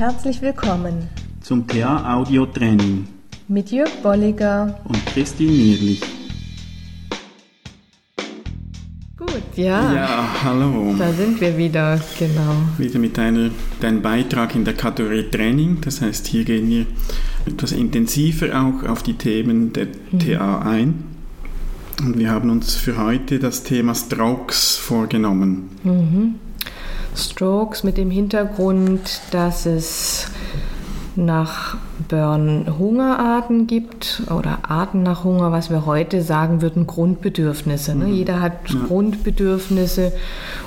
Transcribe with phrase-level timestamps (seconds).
[0.00, 1.10] Herzlich willkommen
[1.42, 3.06] zum TA Audio Training
[3.48, 6.00] mit Jörg Bolliger und Christine Nierlich.
[9.18, 9.92] Gut, ja.
[9.92, 10.94] Ja, hallo.
[10.98, 12.54] Da sind wir wieder, genau.
[12.78, 13.50] Wieder mit einer,
[13.82, 15.82] deinem Beitrag in der Kategorie Training.
[15.82, 16.86] Das heißt, hier gehen wir
[17.44, 20.18] etwas intensiver auch auf die Themen der mhm.
[20.18, 21.04] TA ein.
[22.02, 25.68] Und wir haben uns für heute das Thema Strokes vorgenommen.
[25.84, 26.36] Mhm.
[27.14, 30.30] Strokes mit dem Hintergrund, dass es
[31.16, 31.76] nach
[32.08, 37.94] Burn Hungerarten gibt oder Arten nach Hunger, was wir heute sagen würden, Grundbedürfnisse.
[37.94, 38.06] Ne?
[38.06, 38.12] Mhm.
[38.14, 38.80] Jeder hat ja.
[38.86, 40.12] Grundbedürfnisse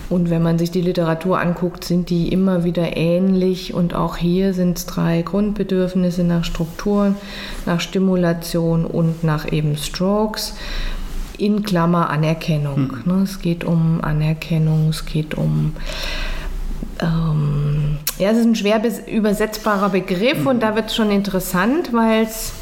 [0.09, 4.53] und wenn man sich die Literatur anguckt, sind die immer wieder ähnlich und auch hier
[4.53, 7.15] sind es drei Grundbedürfnisse nach Strukturen,
[7.65, 10.55] nach Stimulation und nach eben Strokes
[11.37, 13.01] in Klammer Anerkennung.
[13.05, 13.11] Mhm.
[13.11, 13.21] Ne?
[13.23, 15.73] Es geht um Anerkennung, es geht um
[17.03, 22.23] ähm, ja, es ist ein schwer übersetzbarer Begriff und da wird es schon interessant, weil
[22.23, 22.53] es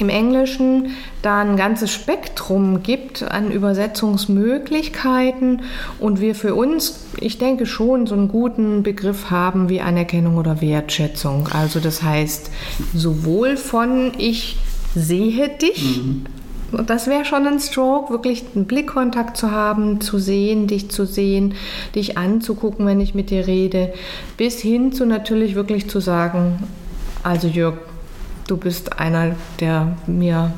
[0.00, 5.62] im Englischen da ein ganzes Spektrum gibt an Übersetzungsmöglichkeiten
[5.98, 10.60] und wir für uns, ich denke schon, so einen guten Begriff haben wie Anerkennung oder
[10.60, 11.48] Wertschätzung.
[11.52, 12.50] Also das heißt
[12.94, 14.58] sowohl von ich
[14.94, 16.26] sehe dich, mhm
[16.72, 21.54] das wäre schon ein Stroke, wirklich einen Blickkontakt zu haben, zu sehen, dich zu sehen,
[21.94, 23.92] dich anzugucken, wenn ich mit dir rede,
[24.36, 26.62] bis hin zu natürlich wirklich zu sagen,
[27.22, 27.76] also Jörg,
[28.48, 30.52] du bist einer, der mir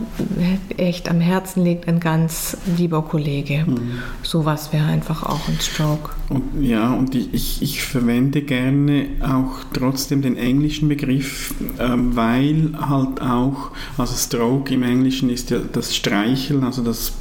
[0.77, 3.65] echt am Herzen liegt, ein ganz lieber Kollege.
[3.67, 3.99] Mhm.
[4.23, 6.13] Sowas wäre einfach auch ein Stroke.
[6.29, 13.21] Und, ja, und ich, ich verwende gerne auch trotzdem den englischen Begriff, ähm, weil halt
[13.21, 17.13] auch, also Stroke im Englischen ist ja das Streicheln, also das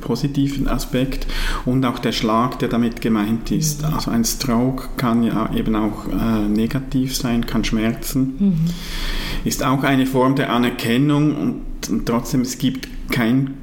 [0.00, 1.26] positiven Aspekt
[1.64, 3.82] und auch der Schlag, der damit gemeint ist.
[3.82, 3.94] Mhm.
[3.94, 8.56] Also ein Stroke kann ja eben auch äh, negativ sein, kann schmerzen, mhm.
[9.44, 13.54] Ist auch eine Form der Anerkennung und, und, trotzdem es gibt kein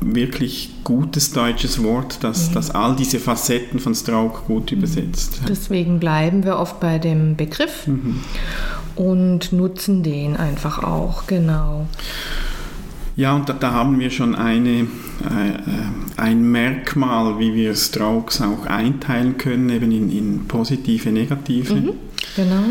[0.00, 2.54] wirklich gutes deutsches Wort, das, mhm.
[2.54, 4.78] das all diese Facetten von Stroke gut mhm.
[4.78, 5.40] übersetzt.
[5.48, 8.20] Deswegen bleiben wir oft bei dem Begriff mhm.
[8.94, 11.86] und nutzen den einfach auch, genau.
[13.16, 14.86] Ja, und da, da haben wir schon eine, äh,
[16.18, 21.74] ein Merkmal, wie wir Strokes auch einteilen können, eben in, in positive, negative.
[21.74, 21.92] Mhm,
[22.36, 22.64] genau.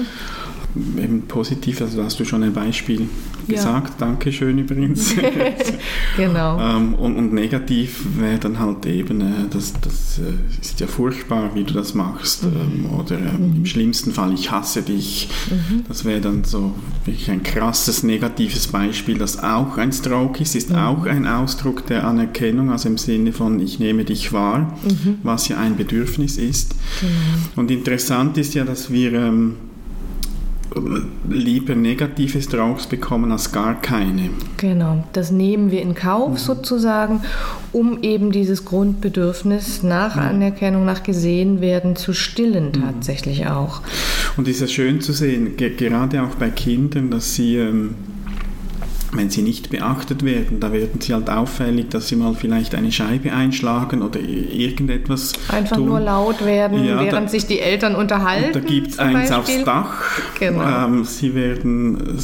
[1.01, 3.07] Eben positiv, also hast du schon ein Beispiel
[3.47, 3.99] gesagt.
[3.99, 4.07] Ja.
[4.07, 5.15] Dankeschön übrigens.
[6.17, 6.59] genau.
[6.59, 11.55] ähm, und, und, negativ wäre dann halt eben, äh, das, das äh, ist ja furchtbar,
[11.55, 12.43] wie du das machst.
[12.43, 12.49] Mhm.
[12.49, 13.57] Ähm, oder äh, mhm.
[13.57, 15.29] im schlimmsten Fall, ich hasse dich.
[15.49, 15.83] Mhm.
[15.87, 16.73] Das wäre dann so
[17.05, 20.77] wirklich ein krasses negatives Beispiel, das auch ein Stroke ist, ist mhm.
[20.77, 25.19] auch ein Ausdruck der Anerkennung, also im Sinne von ich nehme dich wahr, mhm.
[25.23, 26.75] was ja ein Bedürfnis ist.
[26.99, 27.11] Genau.
[27.55, 29.55] Und interessant ist ja, dass wir ähm,
[31.29, 34.29] lieber negative Strokes bekommen als gar keine.
[34.57, 36.37] Genau, das nehmen wir in Kauf mhm.
[36.37, 37.21] sozusagen,
[37.71, 40.21] um eben dieses Grundbedürfnis nach mhm.
[40.21, 42.81] Anerkennung, nach gesehen werden zu stillen mhm.
[42.81, 43.47] tatsächlich mhm.
[43.47, 43.81] auch.
[44.37, 47.95] Und es ist ja schön zu sehen, gerade auch bei Kindern, dass sie ähm,
[49.11, 52.91] wenn sie nicht beachtet werden, da werden sie halt auffällig, dass sie mal vielleicht eine
[52.91, 55.33] Scheibe einschlagen oder irgendetwas.
[55.49, 55.85] Einfach tun.
[55.85, 58.53] nur laut werden, ja, während da, sich die Eltern unterhalten.
[58.53, 59.55] da gibt es eins Beispiel.
[59.55, 60.03] aufs Dach.
[60.39, 60.85] Genau.
[60.85, 62.19] Ähm, sie werden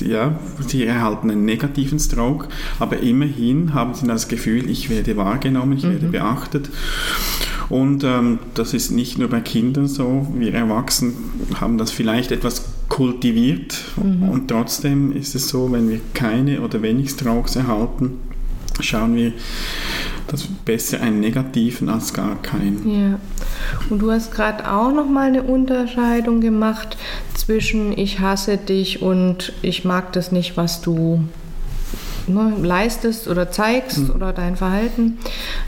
[0.00, 2.48] ja, sie erhalten einen negativen Stroke,
[2.78, 5.92] aber immerhin haben sie das Gefühl, ich werde wahrgenommen, ich mhm.
[5.92, 6.70] werde beachtet.
[7.68, 11.14] Und ähm, das ist nicht nur bei Kindern so, wir Erwachsenen
[11.60, 14.28] haben das vielleicht etwas kultiviert mhm.
[14.28, 18.18] und trotzdem ist es so, wenn wir keine oder wenig Strokes erhalten,
[18.80, 19.32] schauen wir,
[20.28, 22.88] dass besser einen negativen als gar keinen.
[22.90, 23.20] Ja.
[23.90, 26.96] Und du hast gerade auch noch mal eine Unterscheidung gemacht
[27.34, 31.24] zwischen ich hasse dich und ich mag das nicht, was du
[32.28, 34.10] ne, leistest oder zeigst mhm.
[34.10, 35.18] oder dein Verhalten.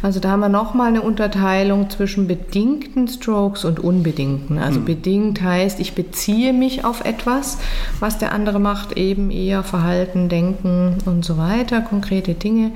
[0.02, 4.58] Also da haben wir nochmal eine Unterteilung zwischen bedingten Strokes und unbedingten.
[4.58, 4.84] Also mhm.
[4.84, 7.58] bedingt heißt, ich beziehe mich auf etwas,
[7.98, 12.72] was der andere macht, eben eher Verhalten, Denken und so weiter, konkrete Dinge.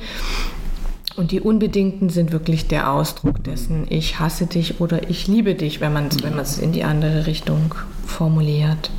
[1.17, 5.81] Und die Unbedingten sind wirklich der Ausdruck dessen, ich hasse dich oder ich liebe dich,
[5.81, 6.09] wenn man
[6.41, 8.91] es in die andere Richtung formuliert.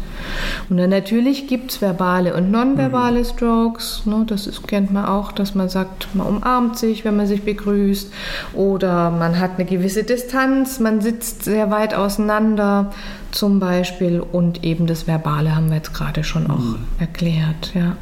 [0.70, 3.26] Und dann natürlich gibt es verbale und nonverbale mhm.
[3.26, 4.04] Strokes.
[4.06, 7.44] Ne, das ist, kennt man auch, dass man sagt, man umarmt sich, wenn man sich
[7.44, 8.12] begrüßt.
[8.54, 12.92] Oder man hat eine gewisse Distanz, man sitzt sehr weit auseinander
[13.32, 14.20] zum Beispiel.
[14.20, 16.78] Und eben das Verbale haben wir jetzt gerade schon auch mhm.
[17.00, 17.72] erklärt.
[17.74, 17.98] Ja.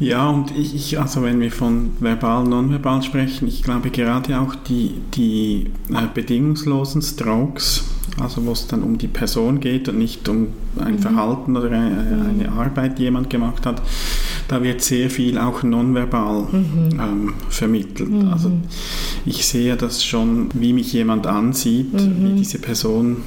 [0.00, 4.56] Ja, und ich, ich, also wenn wir von verbal, nonverbal sprechen, ich glaube gerade auch
[4.56, 7.84] die, die äh, bedingungslosen Strokes,
[8.20, 10.98] also wo es dann um die Person geht und nicht um ein mhm.
[10.98, 12.40] Verhalten oder eine, mhm.
[12.40, 13.82] eine, Arbeit, die jemand gemacht hat,
[14.48, 17.00] da wird sehr viel auch nonverbal mhm.
[17.00, 18.10] ähm, vermittelt.
[18.10, 18.28] Mhm.
[18.28, 18.52] Also
[19.24, 22.36] ich sehe das schon, wie mich jemand ansieht, wie mhm.
[22.36, 23.18] diese Person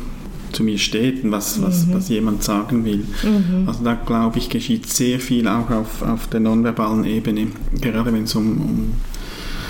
[0.54, 1.94] zu mir steht und was, was, mhm.
[1.96, 3.06] was jemand sagen will.
[3.66, 7.48] Also da glaube ich, geschieht sehr viel auch auf, auf der nonverbalen Ebene,
[7.82, 8.94] gerade wenn es um, um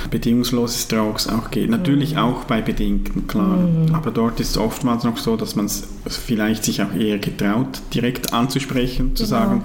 [0.10, 1.70] bedingungsloses Strokes auch geht.
[1.70, 2.20] Natürlich mhm.
[2.20, 3.58] auch bei Bedingten, klar.
[3.58, 3.94] Mhm.
[3.94, 7.82] Aber dort ist es oftmals noch so, dass man es vielleicht sich auch eher getraut,
[7.94, 9.64] direkt anzusprechen, zu genau, sagen,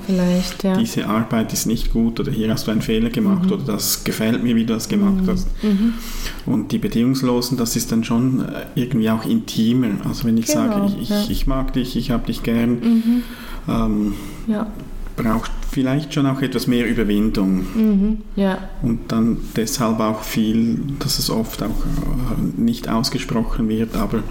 [0.63, 0.77] ja.
[0.77, 3.53] diese Arbeit ist nicht gut oder hier hast du einen Fehler gemacht mhm.
[3.53, 5.29] oder das gefällt mir, wie du das gemacht mhm.
[5.29, 5.49] hast.
[5.63, 5.95] Mhm.
[6.47, 9.89] Und die Bedingungslosen, das ist dann schon äh, irgendwie auch intimer.
[10.07, 11.25] Also wenn ich genau, sage, ich, ja.
[11.29, 13.23] ich, mag dich, ich habe dich gern, mhm.
[13.69, 14.15] ähm,
[14.47, 14.67] ja
[15.17, 17.65] braucht vielleicht schon auch etwas mehr Überwindung.
[17.75, 18.59] Mhm, ja.
[18.83, 24.23] Und dann deshalb auch viel, dass es oft auch äh, nicht ausgesprochen wird, aber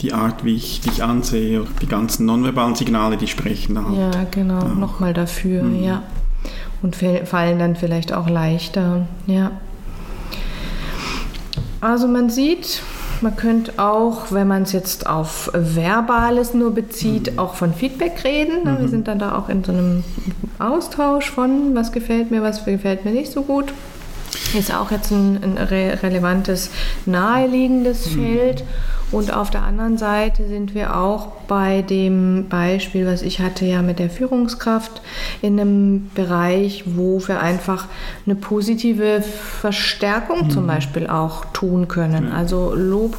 [0.00, 4.14] die Art, wie ich dich ansehe, die ganzen nonverbalen Signale, die sprechen da halt.
[4.14, 5.82] Ja, genau, nochmal dafür, mhm.
[5.82, 6.02] ja.
[6.82, 9.52] Und fallen dann vielleicht auch leichter, ja.
[11.80, 12.82] Also man sieht,
[13.22, 17.38] man könnte auch, wenn man es jetzt auf Verbales nur bezieht, mhm.
[17.38, 18.64] auch von Feedback reden.
[18.64, 18.80] Mhm.
[18.80, 20.04] Wir sind dann da auch in so einem
[20.58, 23.72] Austausch von, was gefällt mir, was gefällt mir nicht so gut.
[24.56, 26.70] Ist auch jetzt ein, ein re relevantes,
[27.06, 28.24] naheliegendes mhm.
[28.24, 28.64] Feld.
[29.12, 33.82] Und auf der anderen Seite sind wir auch bei dem Beispiel, was ich hatte ja
[33.82, 35.02] mit der Führungskraft
[35.42, 37.88] in einem Bereich, wo wir einfach
[38.24, 40.50] eine positive Verstärkung mhm.
[40.50, 42.28] zum Beispiel auch tun können.
[42.28, 42.34] Ja.
[42.34, 43.16] Also Lob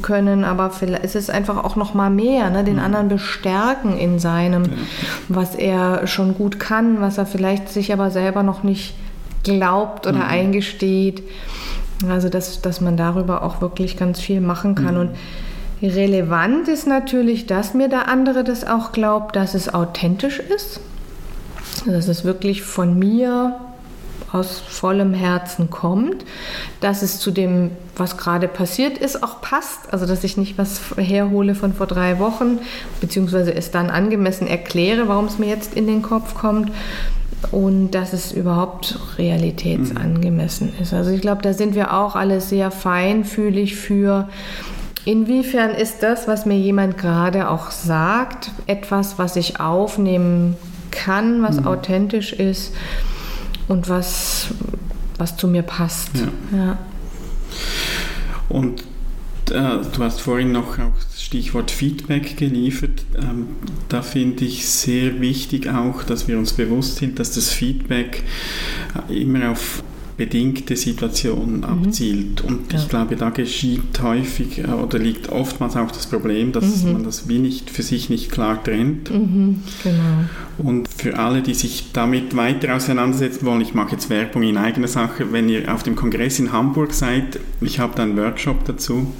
[0.00, 2.64] können, aber vielleicht ist es einfach auch noch mal mehr, ne?
[2.64, 2.84] den mhm.
[2.84, 4.70] anderen bestärken in seinem, ja.
[5.28, 8.94] was er schon gut kann, was er vielleicht sich aber selber noch nicht
[9.42, 10.30] glaubt oder mhm.
[10.30, 11.22] eingesteht.
[12.08, 14.94] Also, dass, dass man darüber auch wirklich ganz viel machen kann.
[14.94, 15.00] Mhm.
[15.00, 15.10] Und
[15.82, 20.80] relevant ist natürlich, dass mir der andere das auch glaubt, dass es authentisch ist.
[21.86, 23.56] Dass es wirklich von mir
[24.32, 26.24] aus vollem Herzen kommt,
[26.80, 29.92] dass es zu dem, was gerade passiert ist, auch passt.
[29.92, 32.58] Also dass ich nicht was herhole von vor drei Wochen,
[33.00, 36.70] beziehungsweise es dann angemessen erkläre, warum es mir jetzt in den Kopf kommt,
[37.52, 40.92] und dass es überhaupt realitätsangemessen ist.
[40.92, 44.28] Also ich glaube, da sind wir auch alle sehr feinfühlig für.
[45.04, 50.56] Inwiefern ist das, was mir jemand gerade auch sagt, etwas, was ich aufnehmen
[50.90, 51.66] kann, was mhm.
[51.66, 52.74] authentisch ist
[53.68, 54.48] und was,
[55.16, 56.10] was zu mir passt.
[56.52, 56.58] Ja.
[56.58, 56.78] ja.
[58.48, 58.82] Und
[59.50, 63.04] äh, du hast vorhin noch auch Stichwort Feedback geliefert.
[63.14, 63.48] Ähm,
[63.90, 68.22] da finde ich sehr wichtig auch, dass wir uns bewusst sind, dass das Feedback
[69.10, 69.82] äh, immer auf
[70.16, 71.64] bedingte Situationen mhm.
[71.64, 72.40] abzielt.
[72.40, 72.78] Und ja.
[72.78, 76.94] ich glaube, da geschieht häufig äh, oder liegt oftmals auch das Problem, dass mhm.
[76.94, 79.10] man das wie nicht für sich nicht klar trennt.
[79.10, 79.62] Mhm.
[79.82, 80.24] Genau.
[80.56, 84.88] Und für alle, die sich damit weiter auseinandersetzen wollen, ich mache jetzt Werbung in eigener
[84.88, 89.12] Sache, wenn ihr auf dem Kongress in Hamburg seid, ich habe da einen Workshop dazu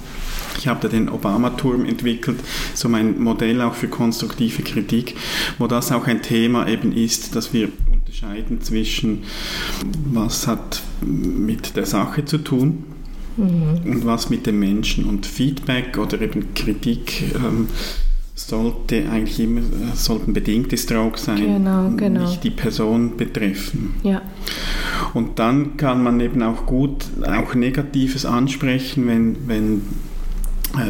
[0.57, 2.39] ich habe da den Obama-Turm entwickelt,
[2.73, 5.15] so mein Modell auch für konstruktive Kritik,
[5.57, 9.23] wo das auch ein Thema eben ist, dass wir unterscheiden zwischen,
[10.11, 12.83] was hat mit der Sache zu tun
[13.37, 13.91] mhm.
[13.91, 15.05] und was mit dem Menschen.
[15.05, 17.67] Und Feedback oder eben Kritik ähm,
[18.35, 19.61] sollte eigentlich immer
[19.95, 22.21] sollten bedingte Stroke sein, genau, genau.
[22.21, 23.95] nicht die Person betreffen.
[24.03, 24.21] Ja.
[25.13, 29.81] Und dann kann man eben auch gut auch Negatives ansprechen, wenn, wenn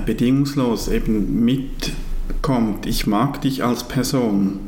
[0.06, 4.60] bedingungslos eben mitkommt, ich mag dich als Person.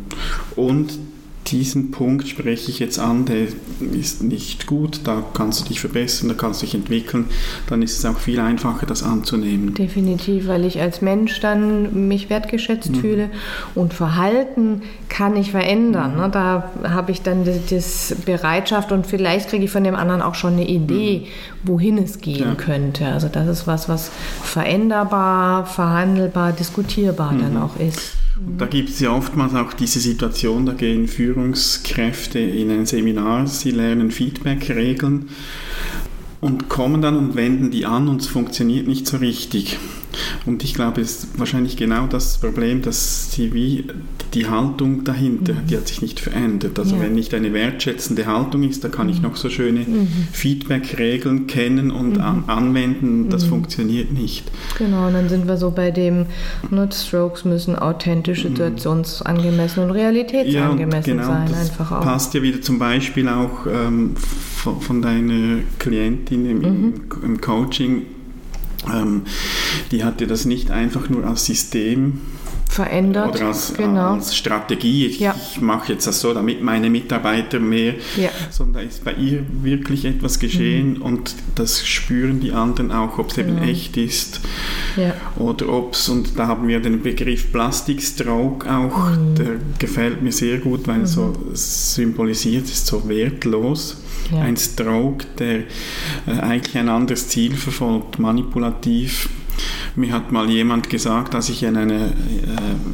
[0.55, 0.99] Und
[1.51, 3.47] diesen Punkt spreche ich jetzt an, der
[3.91, 7.25] ist nicht gut, da kannst du dich verbessern, da kannst du dich entwickeln,
[7.67, 9.73] dann ist es auch viel einfacher, das anzunehmen.
[9.73, 12.95] Definitiv, weil ich als Mensch dann mich wertgeschätzt mhm.
[12.95, 13.29] fühle
[13.75, 16.13] und Verhalten kann ich verändern.
[16.13, 16.21] Mhm.
[16.21, 16.29] Ne?
[16.31, 20.53] Da habe ich dann das, Bereitschaft und vielleicht kriege ich von dem anderen auch schon
[20.53, 21.27] eine Idee,
[21.63, 21.67] mhm.
[21.67, 22.55] wohin es gehen ja.
[22.55, 23.07] könnte.
[23.07, 24.09] Also das ist was, was
[24.43, 27.61] veränderbar, verhandelbar, diskutierbar dann mhm.
[27.61, 28.20] auch ist.
[28.45, 33.45] Und da gibt es ja oftmals auch diese Situation, da gehen Führungskräfte in ein Seminar,
[33.47, 35.29] sie lernen Feedback-Regeln
[36.39, 39.77] und kommen dann und wenden die an und es funktioniert nicht so richtig.
[40.45, 43.85] Und ich glaube, es ist wahrscheinlich genau das Problem, dass sie wie
[44.33, 45.67] die Haltung dahinter, mhm.
[45.67, 46.79] die hat sich nicht verändert.
[46.79, 47.01] Also ja.
[47.01, 49.23] wenn nicht eine wertschätzende Haltung ist, da kann ich mhm.
[49.23, 50.07] noch so schöne mhm.
[50.31, 52.21] Feedback-Regeln kennen und mhm.
[52.21, 53.49] an, anwenden, das mhm.
[53.49, 54.49] funktioniert nicht.
[54.77, 56.27] Genau, und dann sind wir so bei dem,
[56.69, 58.49] ne, Strokes müssen authentisch, mhm.
[58.49, 61.47] situationsangemessen und realitätsangemessen ja, und genau, sein.
[61.49, 62.01] Das einfach auch.
[62.01, 68.03] passt ja wieder zum Beispiel auch ähm, von, von, deiner Klientin im, im Coaching
[68.87, 69.23] ähm,
[69.91, 72.21] die hatte das nicht einfach nur als System
[72.71, 73.35] verändert.
[73.35, 74.13] Oder als, genau.
[74.13, 75.05] als Strategie.
[75.07, 75.35] Ich, Ja.
[75.53, 78.29] ich mache jetzt das so, damit meine Mitarbeiter mehr, Ja.
[78.49, 81.01] sondern da ist bei ihr wirklich etwas geschehen Mhm.
[81.01, 83.67] und das spüren die anderen auch, ob es eben Genau.
[83.67, 84.39] echt ist
[84.95, 85.13] Ja.
[85.37, 89.35] oder ob es, und da haben wir den Begriff Plastikstroke auch, Mhm.
[89.35, 89.47] der
[89.77, 93.97] gefällt mir sehr gut, weil er so symbolisiert ist, so wertlos.
[94.31, 94.43] Ja.
[94.43, 99.27] Ein Stroke, der äh, eigentlich ein anderes Ziel verfolgt, manipulativ.
[99.95, 102.11] Mir hat mal jemand gesagt, dass ich in einer äh,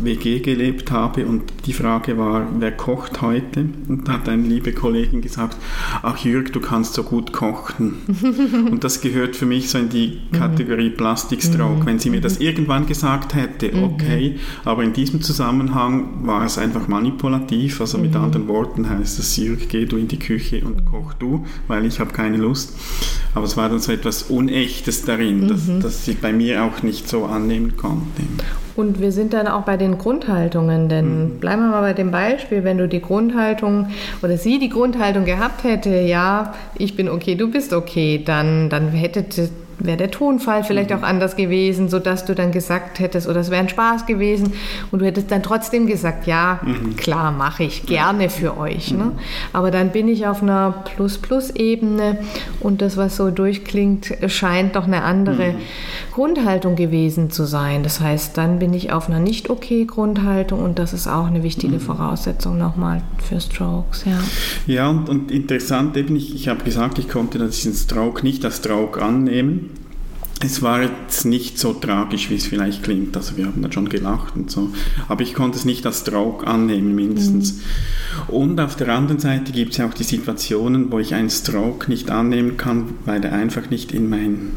[0.02, 3.66] WG gelebt habe und die Frage war, wer kocht heute?
[3.88, 5.58] Und da hat eine liebe Kollegin gesagt,
[6.02, 7.96] ach Jürg, du kannst so gut kochen.
[8.72, 11.86] und das gehört für mich so in die Kategorie Plastikstroke.
[11.86, 16.88] Wenn sie mir das irgendwann gesagt hätte, okay, aber in diesem Zusammenhang war es einfach
[16.88, 17.82] manipulativ.
[17.82, 21.46] Also mit anderen Worten heißt es, Jürg, geh du in die Küche und koch du,
[21.68, 22.74] weil ich habe keine Lust.
[23.36, 27.10] Aber es war dann so etwas Unechtes darin, dass, dass ich bei mir auch nicht
[27.10, 28.24] so annehmen konnte.
[28.76, 32.64] Und wir sind dann auch bei den Grundhaltungen, denn bleiben wir mal bei dem Beispiel,
[32.64, 33.88] wenn du die Grundhaltung
[34.22, 38.90] oder sie die Grundhaltung gehabt hätte, ja, ich bin okay, du bist okay, dann, dann
[38.90, 39.26] hätte
[39.80, 43.62] wäre der Tonfall vielleicht auch anders gewesen, sodass du dann gesagt hättest, oder es wäre
[43.62, 44.54] ein Spaß gewesen
[44.92, 46.60] und du hättest dann trotzdem gesagt, ja,
[46.98, 48.92] klar, mache ich gerne für euch.
[48.92, 49.12] Ne?
[49.54, 52.20] Aber dann bin ich auf einer Plus-Plus-Ebene
[52.60, 55.56] und das, was so durchklingt, scheint doch eine andere
[56.12, 57.84] Grundhaltung gewesen zu sein.
[57.84, 62.58] Das heißt, dann bin ich auf einer nicht-okay-Grundhaltung und das ist auch eine wichtige Voraussetzung
[62.58, 64.06] nochmal für Strokes.
[64.06, 64.18] Ja.
[64.66, 68.58] Ja, und, und interessant eben, ich, ich habe gesagt, ich konnte diesen Stroke nicht als
[68.58, 69.67] Stroke annehmen.
[70.44, 73.18] Es war jetzt nicht so tragisch, wie es vielleicht klingt.
[73.18, 74.70] Also wir haben dann schon gelacht und so.
[75.08, 77.62] Aber ich konnte es nicht als Stroke annehmen, mindestens.
[78.28, 81.90] Und auf der anderen Seite gibt es ja auch die Situationen, wo ich einen Stroke
[81.90, 84.52] nicht annehmen kann, weil er einfach nicht in mein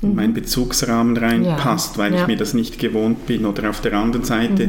[0.00, 2.20] in meinen Bezugsrahmen reinpasst, Ja, weil ja.
[2.20, 3.44] ich mir das nicht gewohnt bin.
[3.44, 4.68] Oder auf der anderen Seite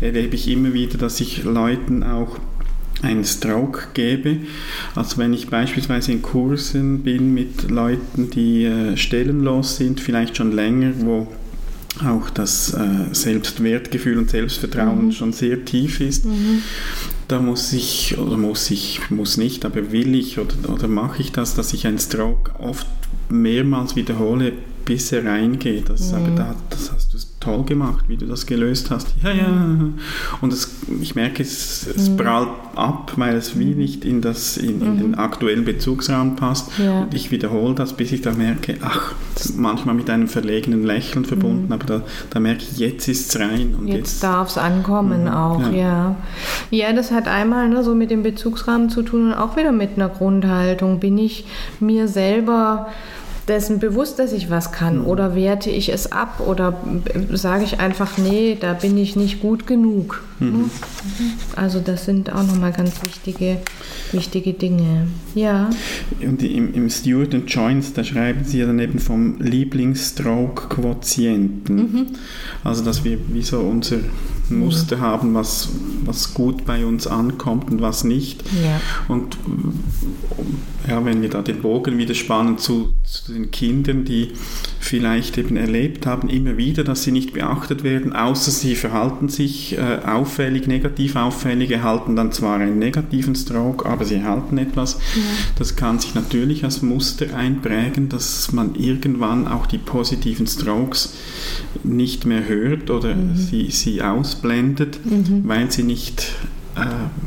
[0.00, 2.38] erlebe ich immer wieder, dass ich Leuten auch
[3.02, 4.38] einen Stroke gebe.
[4.94, 10.52] Also wenn ich beispielsweise in Kursen bin mit Leuten, die äh, stellenlos sind, vielleicht schon
[10.52, 11.26] länger, wo
[12.04, 16.24] auch das äh, Selbstwertgefühl und Selbstvertrauen schon sehr tief ist,
[17.28, 21.32] da muss ich, oder muss ich, muss nicht, aber will ich oder, oder mache ich
[21.32, 22.86] das, dass ich einen Stroke oft
[23.28, 24.52] mehrmals wiederhole,
[24.84, 25.90] bis er reingeht.
[25.90, 29.14] Also ich sage, da, das hast du toll gemacht, wie du das gelöst hast.
[29.24, 29.76] Ja, ja.
[30.42, 34.82] Und es, ich merke, es, es prallt ab, weil es wie nicht in, das, in,
[34.82, 36.70] in den aktuellen Bezugsrahmen passt.
[36.78, 37.00] Ja.
[37.02, 39.14] Und ich wiederhole das, bis ich da merke, ach,
[39.56, 43.74] manchmal mit einem verlegenen Lächeln verbunden, aber da, da merke ich, jetzt ist es rein.
[43.78, 45.70] Und Jetzt jetzt, darf es ankommen auch, Ja.
[45.70, 46.16] ja.
[46.70, 46.92] ja.
[46.92, 50.10] das hat einmal ne, so mit dem Bezugsrahmen zu tun und auch wieder mit einer
[50.10, 51.00] Grundhaltung.
[51.00, 51.46] Bin ich
[51.80, 52.88] mir selber
[53.50, 56.80] dessen bewusst, dass ich was kann oder werte ich es ab oder
[57.32, 60.22] sage ich einfach, nee, da bin ich nicht gut genug.
[60.38, 60.70] ne?
[61.56, 63.58] Also das sind auch nochmal ganz wichtige,
[64.12, 65.08] wichtige Dinge.
[65.34, 65.68] Ja,
[66.22, 72.06] Und im, im Stewart and Joins, da schreiben sie ja dann eben vom Lieblings-Stroke-Quotienten.
[72.64, 73.98] Also, dass wir wie so unser
[74.48, 75.68] Muster haben, was,
[76.04, 78.42] was gut bei uns ankommt und was nicht.
[78.62, 78.80] ja.
[79.08, 79.36] Und
[80.88, 84.28] ja, wenn wir da den Bogen wieder spannen zu, zu den Kindern, die
[84.78, 89.76] vielleicht eben erlebt haben, immer wieder, dass sie nicht beachtet werden, außer sie verhalten sich
[89.78, 94.98] äh, auffällig, negativ auffällig, erhalten dann zwar einen negativen Stroke, aber sie erhalten etwas.
[95.58, 101.14] Das kann sich natürlich als Muster einprägen, dass man irgendwann auch die positiven Strokes
[101.84, 104.98] nicht mehr hört oder sie, sie ausblendet,
[105.44, 106.32] weil sie nicht
[106.76, 106.80] äh,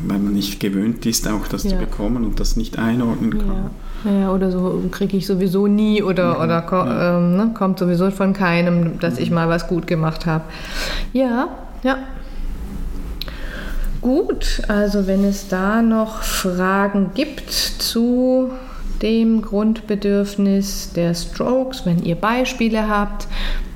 [0.08, 1.78] weil man nicht gewöhnt ist, auch das zu Ja.
[1.78, 3.48] bekommen und das nicht einordnen kann.
[3.48, 3.72] Ja.
[4.06, 8.34] Ja, oder so kriege ich sowieso nie oder, oder ko ähm, ne, kommt sowieso von
[8.34, 10.44] keinem, dass ich mal was gut gemacht habe.
[11.14, 11.48] Ja,
[11.84, 11.98] ja.
[14.02, 18.52] Gut, also wenn es da noch Fragen gibt zu
[19.02, 23.28] dem Grundbedürfnis der Strokes, wenn ihr Beispiele habt,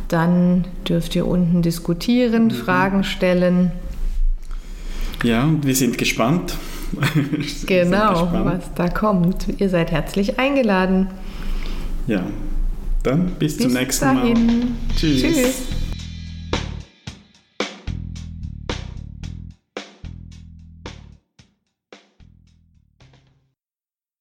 [0.09, 3.71] dann dürft ihr unten diskutieren, Fragen stellen.
[5.23, 6.55] Ja, und wir sind gespannt.
[7.65, 9.47] Genau, was da kommt.
[9.59, 11.07] Ihr seid herzlich eingeladen.
[12.07, 12.23] Ja,
[13.03, 14.47] dann bis, zum Bis nächsten dahin.
[14.57, 14.67] Mal.
[14.95, 15.76] Tschüss.